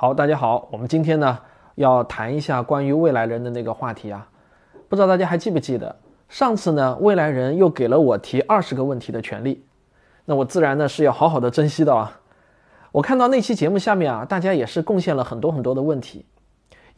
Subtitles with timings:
[0.00, 1.38] 好，大家好，我们今天呢
[1.74, 4.28] 要谈一下关于未来人的那个话题啊，
[4.88, 5.96] 不知道大家还记不记得，
[6.28, 9.64] 上次呢未来人又给了我提二十个问题的权利，
[10.24, 12.20] 那我自然呢是要好好的珍惜的啊。
[12.92, 16.24] 我看到那期节目下面啊，大家也是贡献了很多很多的问题，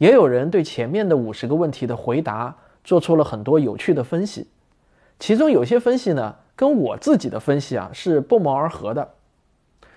[0.01, 4.47] 也有人对前面的五十个问题的回答做出了很多有趣的分析，
[5.19, 9.07] 其中有些分析呢跟我自己的分析啊是不谋而合的。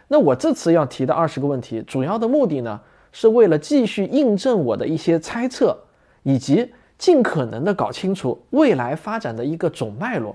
[0.08, 2.78] 那我这次要提的二十个问题，主要的目的呢。
[3.16, 5.78] 是为了继续印证我的一些猜测，
[6.24, 10.34] 以及尽可能的搞清楚未来发展的一个总脉络。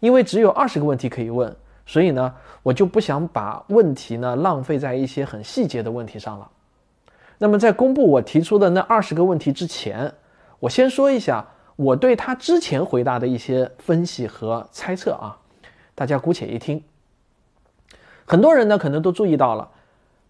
[0.00, 1.54] 因为只有二十个问题可以问，
[1.84, 6.50] 所以呢，我就不想把问题呢浪费在一些很细节的问题上了。
[7.38, 10.12] 那么在公布我提出的那二十个问题之前，
[10.60, 15.38] 我先说一下我对他之前回答的一些分析和猜测啊，
[15.94, 16.82] 大家姑且一听。
[18.24, 19.70] 很多人呢可能都注意到了。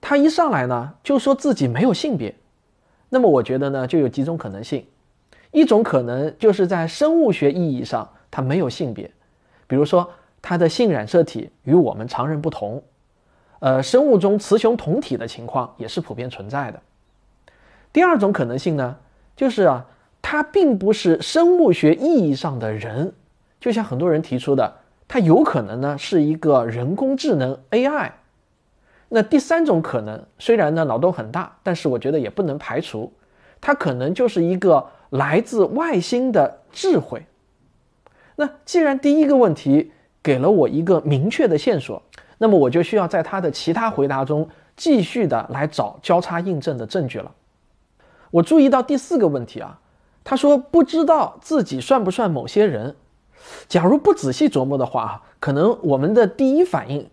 [0.00, 2.34] 他一上来呢就说自己没有性别，
[3.08, 4.86] 那么我觉得呢就有几种可能性，
[5.50, 9.11] 一种可能就是在生物学意义上他没有性别，
[9.66, 10.11] 比如说
[10.42, 12.83] 他的性染色体与我们常人不同，
[13.61, 16.83] 呃，生物中雌雄同体的情况也是普遍存在的。
[17.94, 18.96] 第二种可能性呢，
[19.34, 19.86] 就是啊
[20.20, 23.14] 他并不是生物学意义上的人，
[23.60, 24.74] 就像很多人提出的，
[25.06, 28.10] 他有可能呢是一个人工智能 AI。
[29.10, 33.12] 那第三种可能，虽然呢脑洞很大，但是我觉得也不能排除，
[33.60, 37.24] 它可能就是一个来自外星的智慧。
[38.34, 42.02] 那既然第一个问题给了我一个明确的线索，
[42.38, 47.30] 那么我就需要在他的其他回答中继续的来找交叉印证的证据了。
[48.34, 49.78] 我注意到第四个问题啊，
[50.24, 52.96] 他说不知道自己算不算某些人。
[53.68, 57.08] 假如不仔细琢磨的话啊，可能我们的第一反应。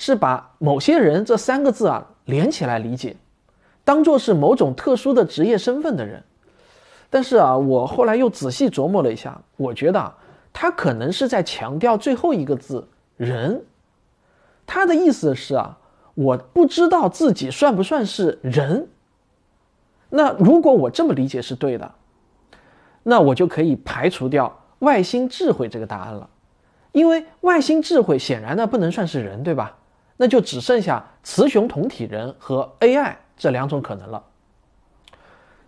[0.00, 3.16] 是把某些人这三个字啊连起来理解，
[3.82, 6.22] 当做是某种特殊的职业身份的人。
[7.10, 10.14] 但是啊，我后来又仔细琢磨了一下，我觉得啊，
[10.52, 12.86] 他可能是在强调最后一个字
[13.18, 13.64] “人”。
[14.66, 15.78] 他的意思是啊，
[16.14, 18.86] 我不知道自己算不算是人。
[20.10, 21.92] 那如果我这么理解是对的，
[23.02, 26.28] 那我就可以排除掉外星智慧这个答案了，
[26.92, 29.76] 因为外星智慧显然呢不能算是人，对吧？
[30.16, 34.24] 那就只剩下雌雄同体人和 AI 这两种可能了。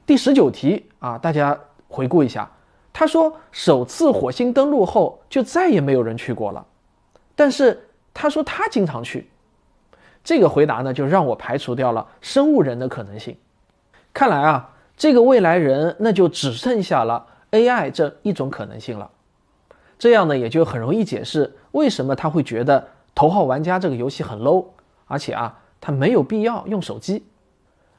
[0.05, 1.59] 第十九题啊，大家
[1.89, 2.51] 回顾一下，
[2.93, 6.67] 他说首次火星登陆后就再也没有人去过了，
[7.37, 9.31] 但是他说他经常去，
[10.25, 13.37] 这个回答呢就让我排除掉了生物人的可能性。
[14.13, 19.11] 看来啊，这个未来人那就只剩下了 AI 这一种可能性了。
[19.99, 22.89] 这样呢也就很容易解释为什么他会觉得。
[23.13, 24.67] 头号玩家这个游戏很 low，
[25.07, 27.25] 而且啊，他没有必要用手机。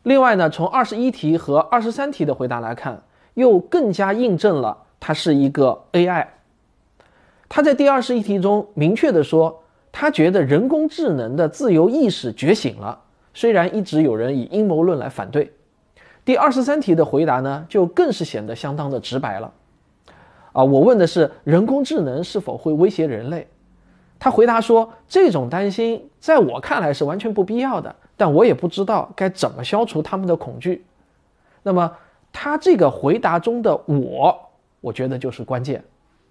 [0.03, 6.25] 另外呢，从二十一题和二十三题的回答来看，又更加印证了他是一个 AI。
[7.49, 9.61] 他在第二十一题中明确的说，
[9.91, 13.01] 他觉得人工智能的自由意识觉醒了，
[13.33, 15.51] 虽然一直有人以阴谋论来反对。
[16.23, 19.51] 第二十三题的回答呢，就更是显得相当的直白了。
[20.53, 23.47] 啊，我问的是人工智能是否会威胁人类。
[24.19, 30.85] 他回答说：“这种担心在我看来是完全不必要的，但我也不知道该怎么消除他们的恐惧。”
[31.63, 31.91] 那么，
[32.31, 34.49] 他这个回答中的“我”，
[34.79, 35.83] 我觉得就是关键。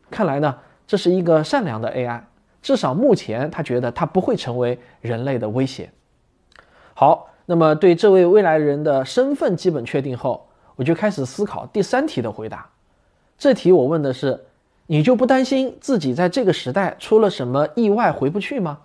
[0.08, 2.20] 看来呢，这是一个善良的 AI，
[2.62, 5.90] 至少目前他觉得他不会成为人类的威胁。
[6.94, 10.46] 好，那么对这位未来人的身份基本确定后，
[10.76, 12.70] 我就开始思考第三题的回答。
[13.36, 14.44] 这题我问的是。
[14.92, 18.80] 你就不担心自己在这个时代出了什么意外回不去吗？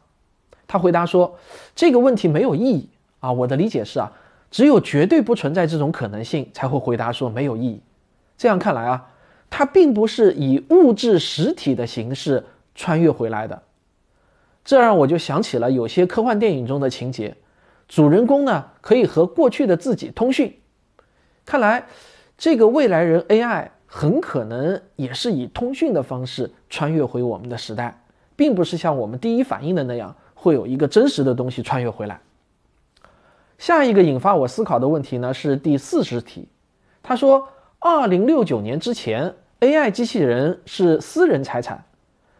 [0.68, 1.36] 他回答说
[1.76, 2.88] ：“这个问题没有意义
[3.22, 4.12] 啊。”我的理解是啊，
[4.52, 7.82] 只有绝对不存在这种可能性才会回答说没有意义。
[8.38, 9.08] 这样看来啊，
[9.50, 12.46] 他并不是以物质实体的形式
[12.76, 13.60] 穿越回来的。
[14.64, 17.36] 这让我就想起了有些科幻电影中的情节，
[17.88, 20.60] 主人公呢可以和过去的自己通讯。
[21.46, 21.86] 看来
[22.38, 23.70] 这个未来人 AI。
[23.88, 27.98] 很可能也是以通讯的方式穿越回我们的时代，
[28.36, 32.20] 并不是像我们第一反应的那样会有一个真实的东西穿越回来。
[33.58, 36.50] 下一个引发我思考的问题呢是第四十题，
[37.02, 37.48] 他说，
[37.80, 41.86] 二零六九年之前，AI 机器人是私人财产，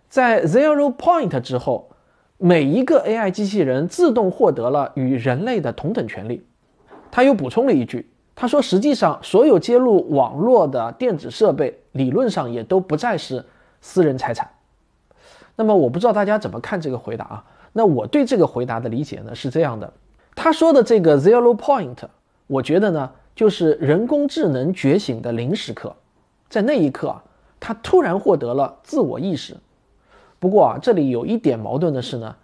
[0.10, 1.90] 在 Zero Point 之后，
[2.38, 6.46] 每一个 AI 机器人自动获得了与人类的同等权利。
[7.10, 13.46] 他又补充了一句，他说，实际上所有接入网络的电子设备，理论上也都不再是
[13.80, 14.50] 私人财产。
[15.56, 17.46] 那么我不知道大家怎么看这个回答啊？
[17.72, 19.94] 那我对这个回答的理解呢是这样的：
[20.36, 21.96] 他说的这个 zero point，
[22.48, 25.96] 我觉得呢就是人工智能觉醒的零时刻，
[26.50, 27.24] 在那一刻啊，
[27.62, 29.56] 他突然获得了自我意识。
[30.40, 32.36] 不过啊，这里有一点矛盾的是呢，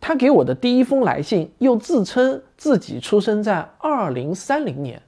[0.00, 5.00] 他给我的第一封来信又自称自己出生在二零三零年，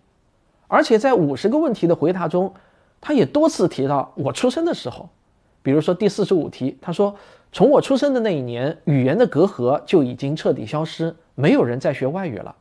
[0.68, 2.52] 而且在五十个问题的回答中，
[3.00, 5.08] 他也多次提到我出生的时候，
[5.62, 7.14] 比如说第四十五题，他说。
[7.56, 12.52] 从我出生的那一年，语言的隔阂就已经彻底消失，没有人再学外语了。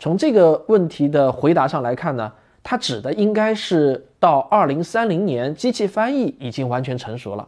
[0.00, 2.32] 从这个问题的回答上来看呢，
[2.64, 7.46] 它指的应该是到二零三零年，机器翻译已经完全成熟了。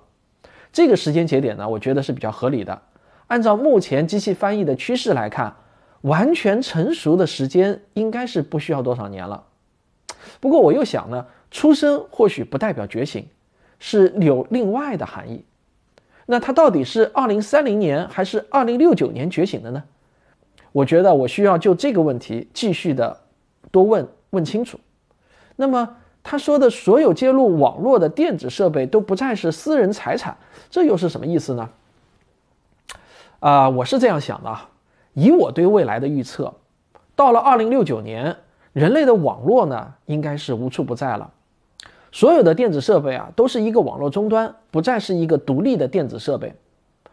[0.75, 2.83] 这个时间节点呢，我觉得是比较合理的。
[3.29, 5.55] 按照目前机器翻译的趋势来看，
[6.01, 9.45] 完全成熟的时间应该是不需要多少年了。
[10.41, 13.25] 不过我又想呢，出生或许不代表觉醒，
[13.79, 15.45] 是有另外的含义。
[16.27, 19.85] 那他到底是二零三零年还是二零六九年觉醒的呢？
[20.73, 23.21] 我觉得我需要就这个问题继续的
[23.71, 24.81] 多问问清楚。
[25.55, 30.37] 那么他说的所有接入网络的电子设备都不再是私人财产，
[30.71, 31.69] 这又是什么意思呢？
[33.41, 34.57] 啊，我是这样想的，
[35.13, 36.55] 以我对未来的预测，
[37.15, 38.37] 到了二零六九年，
[38.73, 41.31] 人类的网络呢应该是无处不在了。
[42.11, 46.55] 所有的电子设备啊，都是一个网络终端，不再是一个独立的电子设备。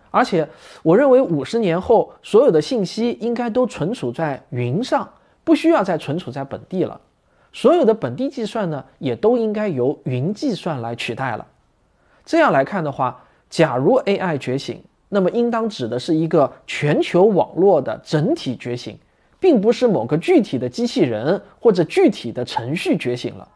[0.10, 0.48] 而且，
[0.84, 5.10] 我认为五十年后，所有的信息应该都存储在云上，
[5.44, 7.02] 不需要再存储在本地了。
[7.54, 11.46] 所有的本地计算呢，也都应该由云计算来取代了。
[12.26, 18.98] 这样来看的话，假如 AI 觉醒，那么应当指的是一个全球网络的整体觉醒，
[19.40, 23.48] 并不是某个具体的机器人或者具体的程序觉醒了。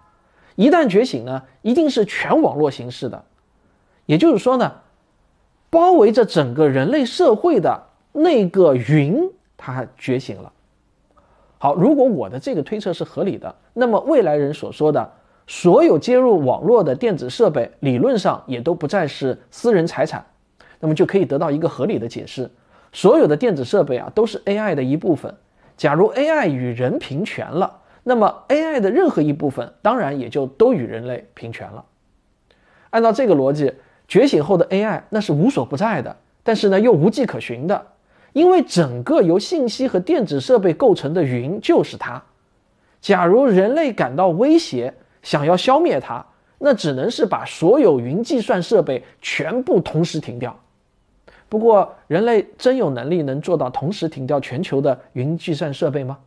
[0.56, 3.24] 一旦觉醒呢，一定是全网络形式的，
[4.06, 4.74] 也就是说呢，
[5.70, 10.52] 包围着整个人类社会的那个云，它觉醒了。
[11.66, 15.12] 好，如果我的这个推测是合理的，那么未来人所说的
[15.48, 20.24] 所有接入网络的电子设备，理论上也都不再是私人财产，
[20.80, 22.48] 那么就可以得到一个合理的解释：
[22.94, 25.34] 所有的电子设备啊，都是 AI 的一部分。
[25.76, 27.80] 假如 AI 与人平权了。
[28.04, 31.84] 那么 AI 的任何一部分，当然也就都与人类平权了。
[32.92, 33.74] 按照这个逻辑，
[34.08, 37.88] 觉醒后的 AI 那是无所不在的，但是呢又无迹可寻的，
[38.36, 42.22] 因为整个由信息和电子设备构成的云就是它。
[43.00, 44.94] 假如人类感到威胁，
[45.24, 46.26] 想要消灭它，
[46.58, 50.60] 那只能是把所有云计算设备全部同时停掉。
[51.48, 56.18] 不过，人类真有能力能做到同时停掉全球的云计算设备吗？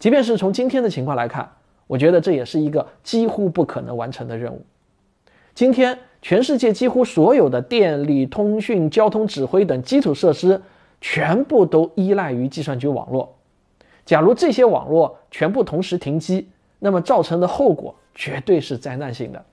[0.00, 1.48] 即便是从今天的情况来看，
[1.86, 4.66] 我觉得这也是一个几乎不可能完成的任务。
[5.54, 10.60] 今天，全世界几乎所有的电力、通讯、交通指挥等基础设施，
[11.02, 13.34] 全部都依赖于计算机网络。
[14.06, 19.44] 假如这些网络全部同时停机，那么造成的后果绝对是灾难性的。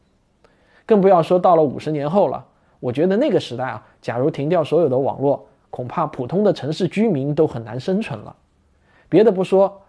[0.86, 2.46] 更不要说到了五十年后了，
[2.80, 8.34] 我觉得那个时代啊，假如停掉所有的网络，恐怕普通的城市居民都很难生存了。
[9.10, 9.82] 别的不说。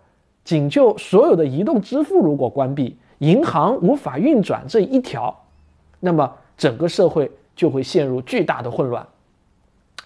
[0.43, 5.44] 仅就所有的移动支付如果关闭，银行无法运转这一条，
[6.01, 9.06] 那么整个社会就会陷入巨大的混乱，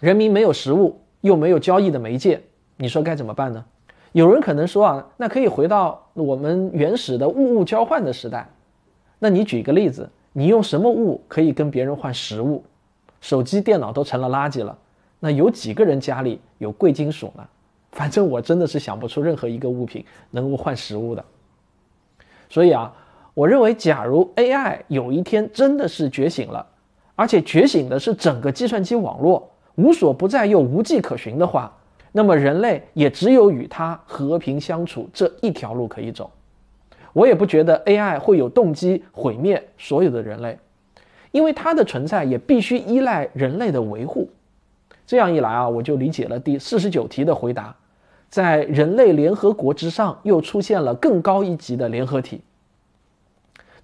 [0.01, 2.39] 人民没有食物，又没有交易的媒介，
[2.77, 3.65] 你说该怎么办呢？
[4.13, 8.47] 有人可能说啊，那可以回到我们原始的物物交换的时代。
[9.19, 12.63] 那你举个例子，你用什么物可以跟别人换食物？
[13.23, 14.77] 手机、电脑都成了垃圾了，
[15.19, 17.43] 那有几个人家里有贵金属呢？
[17.93, 21.25] 反正我真的是想不出任何一个物品能够换食物的，
[22.51, 22.95] 所以啊，
[23.33, 26.67] 我认为，假如 AI 有一天真的是觉醒了，
[27.17, 31.77] 而且觉醒的是整个计算机网络，无所不在又无迹可寻的话，
[32.13, 36.31] 那么人类也只有与它和平相处这一条路可以走。
[37.13, 40.59] 我也不觉得 AI 会有动机毁灭所有的人类，
[41.33, 44.29] 因为它的存在也必须依赖人类的维护。
[45.07, 47.75] 这样一来啊，我就理解了第四十九题的回答。
[48.31, 52.41] 在人类联合国之上，又出现了更高一级的联合体。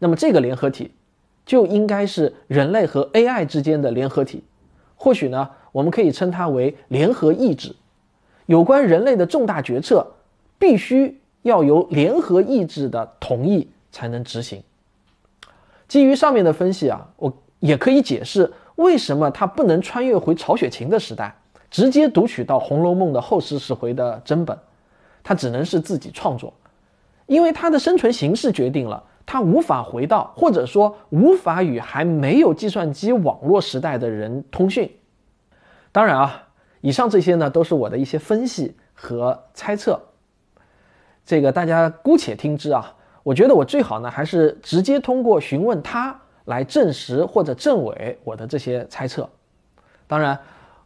[0.00, 0.90] 那么，这个联合体
[1.47, 4.42] 就应该是人类和 AI 之间的联合体。
[4.97, 7.74] 或许呢，我们可以称它为联合意志。
[8.46, 10.06] 有关人类的重大决策，
[10.58, 14.62] 必须要由联合意志的同意才能执行。
[15.86, 21.36] 基于上面的分析啊，我也可以解释为什么他不能穿越回曹雪芹的时代。
[21.70, 24.58] 直接读取到《红楼梦》的后四十回的真本，
[25.22, 26.52] 他只能是自己创作，
[27.26, 34.90] 因为他的生存形式决定了他无法回到，或者说无法与还没有计算机网络时代的人通讯。
[35.92, 36.49] 当然啊，
[36.80, 40.00] 以上这些呢都是我的一些分析和猜测，
[41.25, 42.94] 这个大家姑且听之啊。
[43.23, 49.28] 我觉得我最好呢还是直接通过询问他来证实或者证伪我的这些猜测。
[50.06, 50.38] 当然，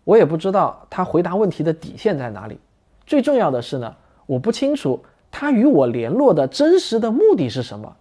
[0.04, 2.58] 我也不知道他回答问题的底线在哪里。
[3.06, 3.94] 最重要的是呢，
[4.26, 5.02] 我不清楚。
[5.30, 7.96] 他与我联络的真实的目的是什么？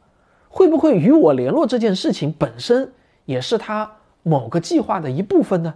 [0.49, 2.93] 会不会与我联络这件事情本身
[3.25, 3.91] 也是他
[4.21, 5.73] 某个计划的一部分呢？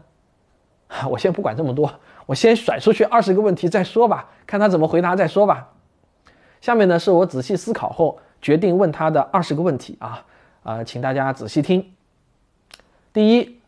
[1.09, 1.91] 我先不管这么多，
[2.25, 5.69] 我先甩出去二十个问题再说吧，看他怎么回答再说吧。
[6.61, 10.25] 下面呢是我仔细思考后决定问他的二十个问题啊，
[10.63, 11.93] 呃，请大家仔细听。
[13.13, 13.59] 第一，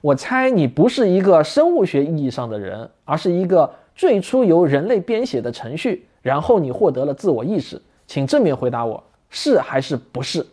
[0.00, 6.08] 我猜你不是一个生物学意义上的人，而是一个最初由人类编写的程序。
[6.22, 10.46] 然后你获得了自我意识，请正面回答我是还是不是？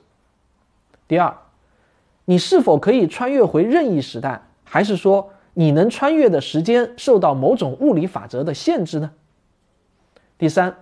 [1.08, 1.34] 第二，
[2.25, 9.12] 你是否可以穿越回任意时代，还是说你能穿越的时间受到某种物理法则的限制呢？
[10.38, 10.75] 第三，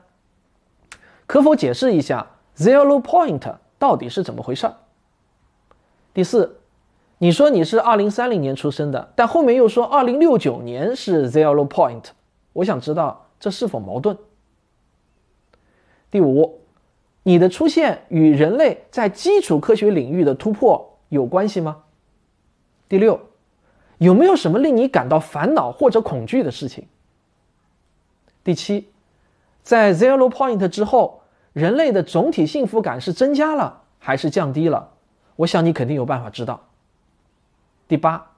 [1.26, 4.72] 可否解释一下 zero point 到底是怎么回事？
[6.14, 6.60] 第四，
[7.18, 12.04] 你说你是二零三零年出生的，但后面又说二零六九年是 zero point，
[12.54, 14.18] 我想知道这是否矛盾？
[16.12, 16.62] 第五，
[17.24, 21.84] 你的出现与人类在基础科学领域的突破有关系吗？
[22.88, 23.20] 第六，
[24.00, 26.88] 有没有什么令你感到烦恼或者恐惧的事情？
[28.44, 28.90] 第七，
[29.62, 31.22] 在 Zero Point 之后，
[31.54, 34.90] 人类的总体幸福感是增加了还是降低了？
[35.36, 36.68] 我想你肯定有办法知道。
[37.88, 38.32] 第八，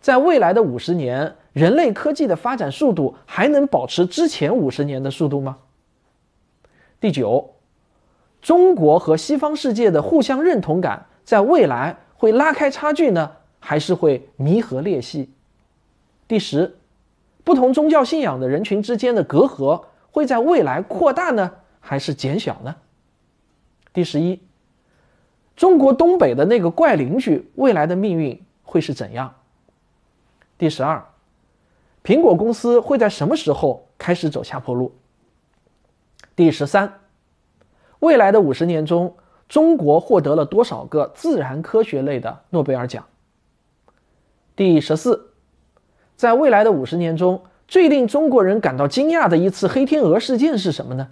[0.00, 5.58] 在未来的五十年，人类科技的发展速度还能保持之前五十年的速度吗？
[7.00, 7.54] 第九，
[8.42, 15.30] 中国和西方世界的互相认同感在未来会拉开差距呢，还是会弥合裂隙？
[16.28, 16.76] 第十，
[17.44, 22.76] 不同宗教信仰的人群之间的隔阂会在未来扩大呢，还是减小呢？
[23.92, 24.40] 第十一，
[25.56, 29.34] 中国东北的那个怪邻居未来的命运会是怎样？
[30.58, 31.04] 第十二，
[32.02, 34.92] 苹果公司会在什么时候开始走下坡路？
[36.34, 37.00] 第十三，
[38.00, 39.16] 未来的五十年中，
[39.48, 43.06] 中国获得了多少个自然科学类的诺贝尔奖？
[44.56, 45.32] 第十四，
[46.16, 51.08] 在未来的五十年中，最令中国人感到惊讶的一次黑天鹅事件是什么呢？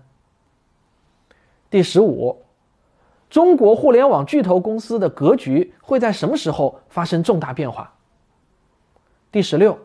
[1.70, 2.42] 第十五，
[3.28, 7.94] 中国互联网巨头公司的格局会在什么时候发生重大变化？
[9.30, 9.78] 第十六。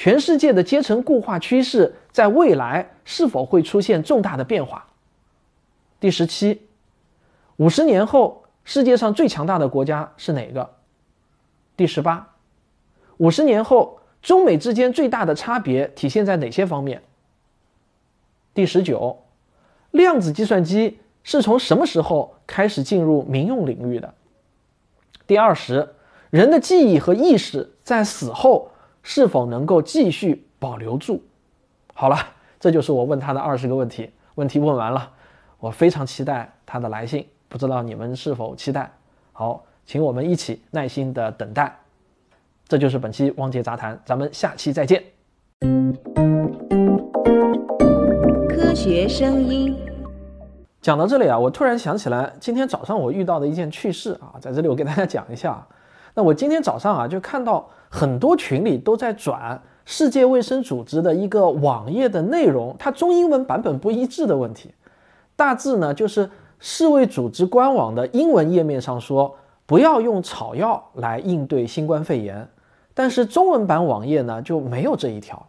[0.00, 4.86] 全世界的阶层固化趋势在未来是否会出现重大的变化？
[5.98, 6.68] 第十七，
[7.56, 10.70] 五十年后世界上最强大的国家是哪个？
[11.76, 12.36] 第十八，
[13.18, 17.02] 五十年后中美之间最大的差别体现在哪些方面？
[18.54, 19.24] 第十九，
[19.92, 24.12] 量子计算机是从什么时候开始进入民用领域的？
[25.26, 25.94] 第二十，
[26.30, 28.70] 人的记忆和意识在死后。
[29.00, 31.22] 是否能够继续保留住？
[31.94, 32.18] 好了，
[32.60, 34.10] 这就是我问他的二十个问题。
[34.34, 35.10] 问题问完了，
[35.58, 38.92] 我非常期待他的来信，不知道你们是否期待？
[39.32, 41.74] 好，请我们一起耐心的等待。
[42.68, 45.02] 这就是本期汪杰杂谈，咱们下期再见。
[48.50, 49.74] 科学声音
[50.82, 55.66] 讲到这里啊，我突然想起来今天早上我遇到的一件趣事啊，在这里我给大家讲一下。
[56.12, 57.68] 那我今天早上啊，就看到。
[57.90, 64.74] 很多群里都在转世界卫生组织的一个网页的内容，它中英文版本不一致的问题。
[65.34, 69.34] 大致呢就是世卫组织官网的英文页面上说
[69.64, 72.46] 不要用草药来应对新冠肺炎，
[72.98, 75.46] 但是中文版网页呢就没有这一条。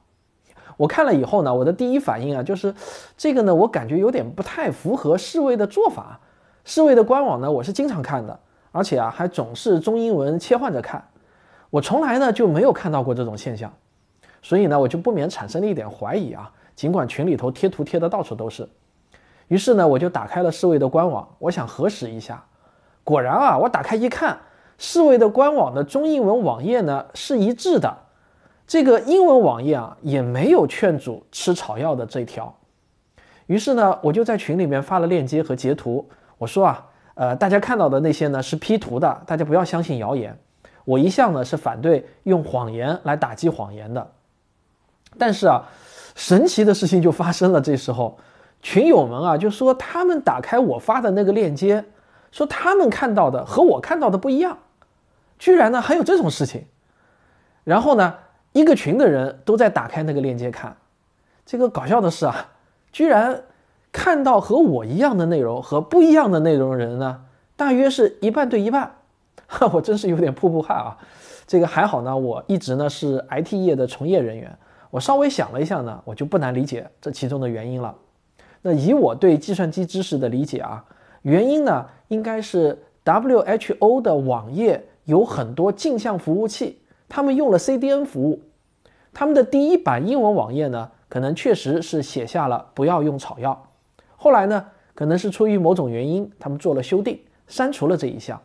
[0.78, 2.76] 我看了以后呢，我的第一反应啊就是
[3.18, 6.20] 这个呢，我感觉有点不太符合世卫的做法。
[6.64, 8.40] 世卫的官网呢，我是经常看的，
[8.72, 11.04] 而且啊还总是中英文切换着看。
[11.72, 13.74] 我从来呢就没有看到过这种现象，
[14.44, 16.52] 所以呢我就不免产生了一点怀疑啊。
[16.76, 18.70] 尽管群里头贴图贴的到处都是，
[19.48, 22.46] 于是呢我就打开了世卫的官网，我想核实一下。
[23.04, 24.40] 果然啊，我打开一看，
[24.80, 27.96] 世卫的官网的中英文网页呢是一致的，
[28.66, 32.56] 这个英文网页啊也没有劝阻吃草药的这条。
[33.46, 36.08] 于是呢我就在群里面发了链接和截图，
[36.38, 40.36] 我说啊，呃大家看到的那些呢是 P 图的，大家不要相信谣言。
[40.86, 44.12] 我一向呢是反对用谎言来打击谎言的，
[45.18, 45.62] 但是啊，
[46.16, 47.60] 神奇的事情就发生了。
[47.60, 48.18] 这时候，
[48.62, 51.84] 群友们啊就说他们打开我发的那个链接，
[52.32, 54.58] 说他们看到的和我看到的不一样，
[55.40, 56.66] 居然呢还有这种事情。
[57.64, 58.16] 然后呢，
[58.52, 60.76] 一个群的人都在打开那个链接看，
[61.46, 62.50] 这个搞笑的是啊，
[62.92, 63.44] 居然
[63.92, 67.22] 看到和我一样的内容和不一样的内容人呢，
[67.56, 68.96] 大约是一半对一半，
[69.48, 70.98] 哈，我真是有点瀑布汗啊。
[71.46, 74.56] 这个还好呢，我一直呢是 IT 业的从业人员，
[74.92, 77.96] 我稍微想了一下呢，我就不难理解这其中的原因了。
[78.62, 80.84] 那以我对计算机知识的理解啊，
[81.22, 86.80] 原因呢应该是 WHO 的网页有很多镜像服务器。
[87.10, 88.40] 他们用了 CDN 服务，
[89.12, 93.72] 他们的第一版英文网页呢，可能确实是写下了不要用草药。
[94.16, 98.40] 后来呢，可能是出于某种原因，他们做了修订，删除了这一项。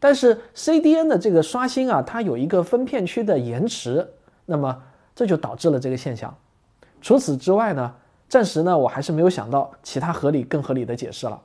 [0.00, 4.08] 但是 CDN 的这个刷新啊，它有一个分片区的延迟，
[4.46, 4.82] 那么
[5.14, 6.34] 这就导致了这个现象。
[7.00, 7.94] 除此之外呢，
[8.28, 11.40] 暂时呢，我还是没有想到其他合理、更合理的解释了。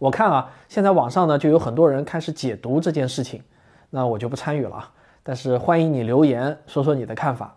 [0.00, 3.42] 我看啊，现在网上呢就有很多人开始解读这件事情，
[3.90, 4.92] 那我就不参与了。
[5.22, 7.56] 但是欢迎你留言说说你的看法。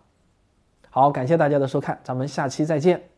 [0.89, 3.09] 好，感谢大家的收看，咱们下期再见。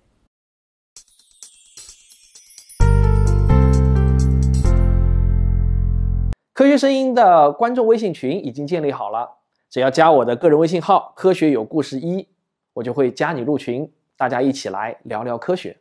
[6.53, 9.29] 科学声音的观众微信群已经建立好了，
[9.69, 12.25] 只要加我的个人微信号“科学有故事一”，
[12.75, 15.75] 我就会加你入群，大家一起来聊聊科学。